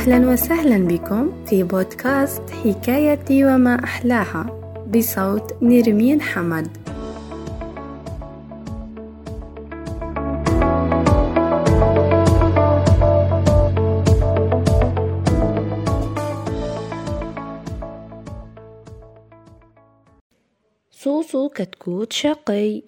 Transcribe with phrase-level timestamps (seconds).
[0.00, 4.42] أهلا وسهلا بكم في بودكاست حكايتي وما أحلاها
[4.88, 6.68] بصوت نرمين حمد.
[20.90, 22.82] صوصو كتكوت شقي.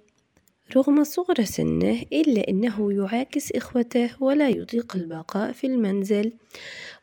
[0.77, 6.33] رغم صغر سنه إلا أنه يعاكس إخوته ولا يطيق البقاء في المنزل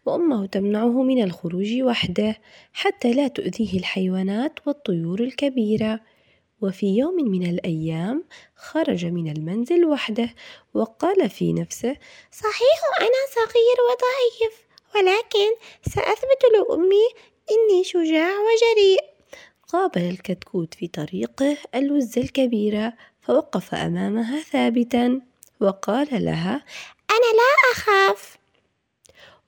[0.05, 2.37] وأمه تمنعه من الخروج وحده
[2.73, 5.99] حتى لا تؤذيه الحيوانات والطيور الكبيرة.
[6.61, 8.23] وفي يوم من الأيام
[8.55, 10.29] خرج من المنزل وحده
[10.73, 11.95] وقال في نفسه
[12.31, 15.55] صحيح أنا صغير وضعيف ولكن
[15.85, 17.07] سأثبت لأمي
[17.51, 19.03] إني شجاع وجريء.
[19.67, 22.93] قابل الكتكوت في طريقه الوزة الكبيرة
[23.29, 25.21] فوقف أمامها ثابتا
[25.59, 26.63] وقال لها
[27.11, 28.37] أنا لا أخاف.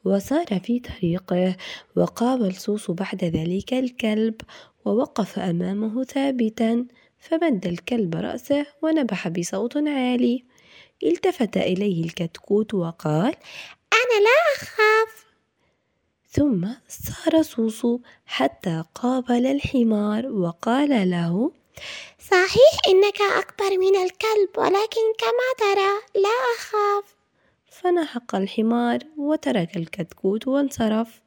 [0.06, 1.56] وسار في طريقه
[1.96, 4.42] وقابل صوص بعد ذلك الكلب
[4.86, 6.86] ووقف أمامه ثابتا
[7.20, 10.44] فمد الكلب رأسه ونبح بصوت عالي.
[11.04, 13.36] التفت إليه الكتكوت وقال
[13.94, 15.26] أنا لا أخاف.
[16.30, 21.61] ثم سار صوصو حتى قابل الحمار وقال له
[22.32, 27.16] صحيح إنك أكبر من الكلب ولكن كما ترى لا أخاف.
[27.72, 31.22] فنحق الحمار وترك الكتكوت وانصرف.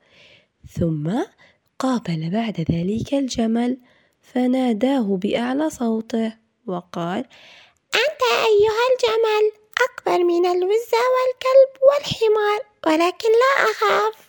[0.79, 1.23] ثم
[1.79, 3.79] قابل بعد ذلك الجمل
[4.23, 6.33] فناداه بأعلى صوته
[6.67, 7.25] وقال
[7.95, 9.53] أنت أيها الجمل
[9.89, 14.24] أكبر من الوزة والكلب والحمار ولكن لا أخاف.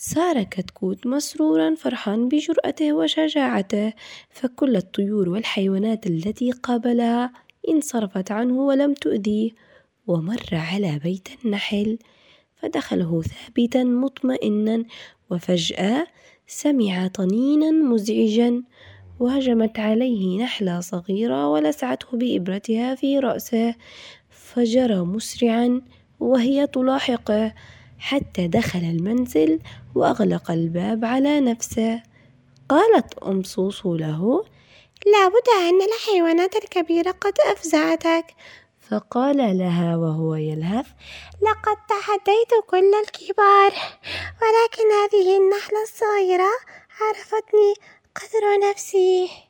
[0.00, 3.92] سار كتكوت مسرورا فرحان بجرأته وشجاعته
[4.30, 7.32] فكل الطيور والحيوانات التي قابلها
[7.68, 9.50] انصرفت عنه ولم تؤذيه
[10.06, 11.98] ومر على بيت النحل
[12.56, 14.84] فدخله ثابتا مطمئنا
[15.30, 16.06] وفجأة
[16.46, 18.62] سمع طنينا مزعجا
[19.20, 23.74] وهجمت عليه نحلة صغيرة ولسعته بإبرتها في رأسه
[24.30, 25.82] فجرى مسرعا
[26.20, 27.54] وهي تلاحقه.
[27.98, 29.60] حتى دخل المنزل
[29.94, 32.02] وأغلق الباب على نفسه.
[32.68, 34.44] قالت أم صوصو له
[35.06, 38.34] لابد أن الحيوانات الكبيرة قد أفزعتك.
[38.90, 40.86] فقال لها وهو يلهث
[41.42, 43.72] لقد تحديت كل الكبار
[44.42, 46.50] ولكن هذه النحلة الصغيرة
[47.00, 47.74] عرفتني
[48.14, 49.47] قدر نفسي.